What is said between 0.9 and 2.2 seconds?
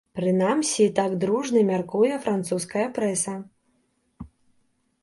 так дружна мяркуе